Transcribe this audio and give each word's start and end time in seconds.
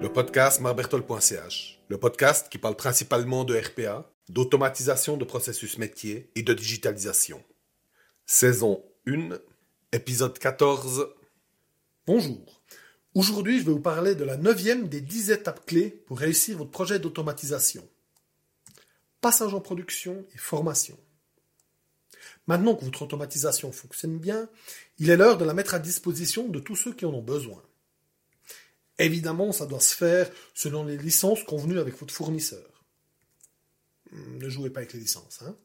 Le 0.00 0.08
podcast 0.12 0.60
marbertol.ch, 0.60 1.80
le 1.88 1.98
podcast 1.98 2.48
qui 2.50 2.58
parle 2.58 2.76
principalement 2.76 3.44
de 3.44 3.56
RPA, 3.56 4.10
d'automatisation 4.28 5.16
de 5.16 5.24
processus 5.24 5.78
métier 5.78 6.30
et 6.34 6.42
de 6.42 6.52
digitalisation. 6.52 7.42
Saison 8.26 8.82
1, 9.06 9.38
épisode 9.92 10.38
14. 10.38 11.08
Bonjour. 12.06 12.60
Aujourd'hui, 13.14 13.58
je 13.58 13.64
vais 13.64 13.72
vous 13.72 13.80
parler 13.80 14.14
de 14.14 14.24
la 14.24 14.36
neuvième 14.36 14.88
des 14.88 15.00
10 15.00 15.30
étapes 15.32 15.66
clés 15.66 15.90
pour 15.90 16.18
réussir 16.18 16.58
votre 16.58 16.70
projet 16.70 16.98
d'automatisation. 16.98 17.86
Passage 19.20 19.54
en 19.54 19.60
production 19.60 20.24
et 20.34 20.38
formation. 20.38 20.96
Maintenant 22.46 22.74
que 22.74 22.84
votre 22.84 23.02
automatisation 23.02 23.72
fonctionne 23.72 24.18
bien, 24.18 24.48
il 24.98 25.10
est 25.10 25.16
l'heure 25.16 25.38
de 25.38 25.44
la 25.44 25.54
mettre 25.54 25.74
à 25.74 25.78
disposition 25.78 26.48
de 26.48 26.58
tous 26.58 26.76
ceux 26.76 26.92
qui 26.92 27.04
en 27.04 27.14
ont 27.14 27.22
besoin. 27.22 27.62
Évidemment, 28.98 29.52
ça 29.52 29.66
doit 29.66 29.80
se 29.80 29.94
faire 29.94 30.30
selon 30.54 30.84
les 30.84 30.98
licences 30.98 31.42
convenues 31.44 31.78
avec 31.78 31.98
votre 31.98 32.12
fournisseur. 32.12 32.84
Ne 34.12 34.48
jouez 34.48 34.70
pas 34.70 34.80
avec 34.80 34.92
les 34.92 35.00
licences. 35.00 35.40
Hein. 35.42 35.56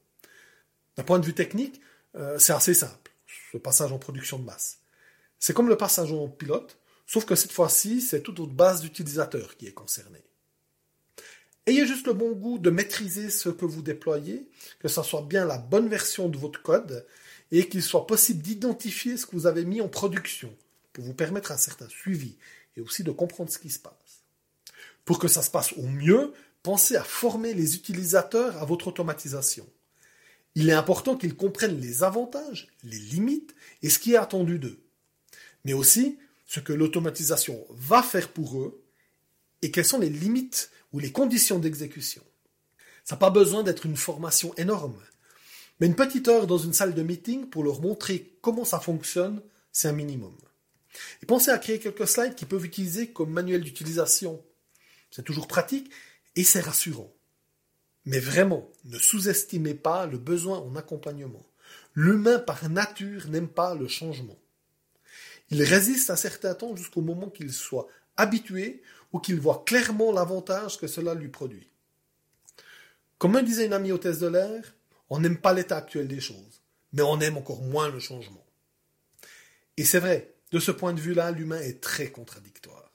D'un 0.95 1.03
point 1.03 1.19
de 1.19 1.25
vue 1.25 1.33
technique, 1.33 1.81
euh, 2.15 2.39
c'est 2.39 2.53
assez 2.53 2.73
simple, 2.73 3.11
ce 3.51 3.57
passage 3.57 3.91
en 3.91 3.99
production 3.99 4.39
de 4.39 4.45
masse. 4.45 4.79
C'est 5.39 5.53
comme 5.53 5.67
le 5.67 5.75
passage 5.75 6.11
en 6.11 6.29
pilote, 6.29 6.77
sauf 7.05 7.25
que 7.25 7.35
cette 7.35 7.51
fois-ci, 7.51 8.01
c'est 8.01 8.21
toute 8.21 8.39
votre 8.39 8.53
base 8.53 8.81
d'utilisateurs 8.81 9.57
qui 9.57 9.67
est 9.67 9.73
concernée. 9.73 10.23
Ayez 11.67 11.87
juste 11.87 12.05
le 12.05 12.13
bon 12.13 12.33
goût 12.33 12.59
de 12.59 12.69
maîtriser 12.69 13.29
ce 13.31 13.49
que 13.49 13.65
vous 13.65 13.81
déployez, 13.81 14.47
que 14.79 14.87
ce 14.87 15.01
soit 15.01 15.23
bien 15.23 15.45
la 15.45 15.57
bonne 15.57 15.89
version 15.89 16.29
de 16.29 16.37
votre 16.37 16.61
code 16.61 17.05
et 17.51 17.67
qu'il 17.67 17.81
soit 17.81 18.05
possible 18.05 18.41
d'identifier 18.41 19.17
ce 19.17 19.25
que 19.25 19.35
vous 19.35 19.47
avez 19.47 19.65
mis 19.65 19.81
en 19.81 19.87
production 19.87 20.55
pour 20.93 21.03
vous 21.03 21.13
permettre 21.13 21.51
un 21.51 21.57
certain 21.57 21.89
suivi 21.89 22.35
et 22.77 22.81
aussi 22.81 23.03
de 23.03 23.11
comprendre 23.11 23.51
ce 23.51 23.57
qui 23.57 23.71
se 23.71 23.79
passe. 23.79 23.93
Pour 25.05 25.17
que 25.17 25.27
ça 25.27 25.41
se 25.41 25.49
passe 25.49 25.73
au 25.73 25.83
mieux, 25.83 26.33
pensez 26.61 26.95
à 26.95 27.03
former 27.03 27.53
les 27.53 27.75
utilisateurs 27.75 28.61
à 28.61 28.65
votre 28.65 28.87
automatisation. 28.87 29.67
Il 30.53 30.69
est 30.69 30.73
important 30.73 31.17
qu'ils 31.17 31.35
comprennent 31.35 31.79
les 31.79 32.03
avantages, 32.03 32.67
les 32.83 32.97
limites 32.97 33.55
et 33.81 33.89
ce 33.89 33.99
qui 33.99 34.13
est 34.13 34.17
attendu 34.17 34.59
d'eux. 34.59 34.79
Mais 35.63 35.73
aussi 35.73 36.17
ce 36.45 36.59
que 36.59 36.73
l'automatisation 36.73 37.65
va 37.71 38.03
faire 38.03 38.29
pour 38.29 38.59
eux 38.59 38.84
et 39.65 39.71
quelles 39.71 39.83
sont 39.83 39.97
les 39.99 40.11
limites 40.11 40.69
ou 40.93 40.99
les 40.99 41.11
conditions 41.11 41.57
d'exécution? 41.57 42.21
Ça 43.03 43.15
n'a 43.15 43.19
pas 43.19 43.31
besoin 43.31 43.63
d'être 43.63 43.87
une 43.87 43.97
formation 43.97 44.53
énorme. 44.57 45.01
Mais 45.79 45.87
une 45.87 45.95
petite 45.95 46.27
heure 46.27 46.45
dans 46.45 46.59
une 46.59 46.71
salle 46.71 46.93
de 46.93 47.01
meeting 47.01 47.49
pour 47.49 47.63
leur 47.63 47.81
montrer 47.81 48.37
comment 48.41 48.63
ça 48.63 48.79
fonctionne, 48.79 49.41
c'est 49.71 49.87
un 49.87 49.93
minimum. 49.93 50.37
Et 51.23 51.25
pensez 51.25 51.49
à 51.49 51.57
créer 51.57 51.79
quelques 51.79 52.07
slides 52.07 52.35
qui 52.35 52.45
peuvent 52.45 52.63
utiliser 52.63 53.07
comme 53.07 53.31
manuel 53.31 53.61
d'utilisation. 53.61 54.39
C'est 55.09 55.25
toujours 55.25 55.47
pratique 55.47 55.89
et 56.35 56.43
c'est 56.43 56.59
rassurant. 56.59 57.11
Mais 58.05 58.19
vraiment, 58.19 58.69
ne 58.83 58.99
sous-estimez 58.99 59.73
pas 59.73 60.05
le 60.05 60.19
besoin 60.19 60.59
en 60.59 60.75
accompagnement. 60.75 61.49
L'humain 61.95 62.37
par 62.37 62.69
nature 62.69 63.29
n'aime 63.29 63.49
pas 63.49 63.73
le 63.73 63.87
changement. 63.87 64.37
Il 65.49 65.63
résiste 65.63 66.11
un 66.11 66.15
certain 66.15 66.53
temps 66.53 66.75
jusqu'au 66.75 67.01
moment 67.01 67.31
qu'il 67.31 67.51
soit 67.51 67.87
habitué 68.15 68.83
ou 69.15 69.19
qu'il 69.19 69.39
voit 69.39 69.63
clairement 69.65 70.11
l'avantage 70.11 70.77
que 70.77 70.87
cela 70.87 71.13
lui 71.13 71.29
produit. 71.29 71.69
Comme 73.17 73.31
me 73.31 73.41
disait 73.41 73.65
une 73.65 73.71
amie 73.71 73.93
hôtesse 73.93 74.19
de 74.19 74.27
l'air, 74.27 74.75
on 75.09 75.21
n'aime 75.21 75.37
pas 75.37 75.53
l'état 75.53 75.77
actuel 75.77 76.09
des 76.09 76.19
choses, 76.19 76.61
mais 76.91 77.01
on 77.01 77.21
aime 77.21 77.37
encore 77.37 77.61
moins 77.61 77.89
le 77.89 78.01
changement. 78.01 78.45
Et 79.77 79.85
c'est 79.85 80.01
vrai, 80.01 80.35
de 80.51 80.59
ce 80.59 80.71
point 80.71 80.91
de 80.91 80.99
vue-là, 80.99 81.31
l'humain 81.31 81.61
est 81.61 81.81
très 81.81 82.11
contradictoire. 82.11 82.91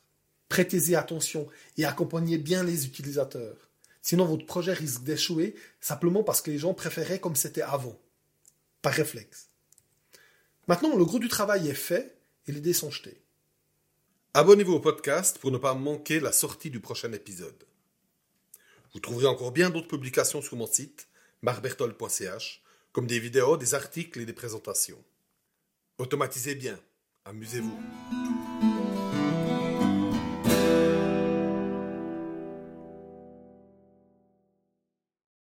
Prêtez-y 0.50 0.94
attention 0.94 1.48
et 1.78 1.86
accompagnez 1.86 2.36
bien 2.36 2.64
les 2.64 2.84
utilisateurs. 2.84 3.70
Sinon, 4.02 4.26
votre 4.26 4.44
projet 4.44 4.74
risque 4.74 5.02
d'échouer 5.02 5.54
simplement 5.80 6.22
parce 6.22 6.42
que 6.42 6.50
les 6.50 6.58
gens 6.58 6.74
préféraient 6.74 7.20
comme 7.20 7.34
c'était 7.34 7.62
avant, 7.62 7.98
par 8.82 8.92
réflexe. 8.92 9.48
Maintenant, 10.68 10.94
le 10.98 11.04
gros 11.06 11.18
du 11.18 11.28
travail 11.28 11.70
est 11.70 11.72
fait 11.72 12.14
et 12.46 12.52
les 12.52 12.60
dés 12.60 12.74
sont 12.74 12.90
jetés. 12.90 13.22
Abonnez-vous 14.32 14.74
au 14.74 14.80
podcast 14.80 15.38
pour 15.38 15.50
ne 15.50 15.58
pas 15.58 15.74
manquer 15.74 16.20
la 16.20 16.30
sortie 16.30 16.70
du 16.70 16.78
prochain 16.78 17.12
épisode. 17.12 17.64
Vous 18.94 19.00
trouverez 19.00 19.26
encore 19.26 19.50
bien 19.50 19.70
d'autres 19.70 19.88
publications 19.88 20.40
sur 20.40 20.56
mon 20.56 20.68
site, 20.68 21.08
marbertol.ch, 21.42 22.62
comme 22.92 23.08
des 23.08 23.18
vidéos, 23.18 23.56
des 23.56 23.74
articles 23.74 24.20
et 24.20 24.26
des 24.26 24.32
présentations. 24.32 25.02
Automatisez 25.98 26.54
bien, 26.54 26.78
amusez-vous. 27.24 27.76